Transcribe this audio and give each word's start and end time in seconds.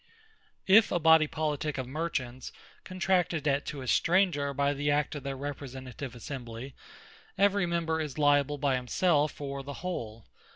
If 0.65 0.91
a 0.91 0.97
Body 0.99 1.27
Politique 1.27 1.77
of 1.77 1.87
Merchants, 1.87 2.51
contract 2.83 3.33
a 3.35 3.39
debt 3.39 3.67
to 3.67 3.81
a 3.83 3.87
stranger 3.87 4.51
by 4.51 4.73
the 4.73 4.89
act 4.89 5.13
of 5.13 5.21
their 5.21 5.37
Representative 5.37 6.15
Assembly, 6.15 6.73
every 7.37 7.67
Member 7.67 8.01
is 8.01 8.15
lyable 8.15 8.59
by 8.59 8.77
himself 8.77 9.31
for 9.33 9.61
the 9.61 9.73
whole. 9.85 10.25